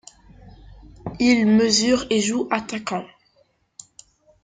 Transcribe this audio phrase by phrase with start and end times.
[1.19, 3.05] Il mesure et joue attaquant.